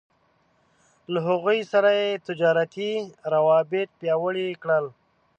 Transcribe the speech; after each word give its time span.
له 1.13 1.19
هغوی 1.29 1.59
سره 1.71 1.89
يې 2.01 2.09
تجارتي 2.27 2.91
روابط 3.33 3.89
پياوړي 3.99 4.47
کړل. 4.63 4.85